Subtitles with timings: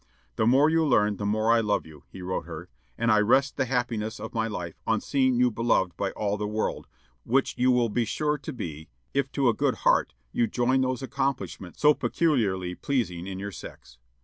[0.35, 3.55] "The more you learn the more I love you," he wrote her; "and I rest
[3.55, 6.87] the happiness of my life on seeing you beloved by all the world,
[7.23, 11.03] which you will be sure to be if to a good heart you join those
[11.03, 13.99] accomplishments so peculiarly pleasing in your sex.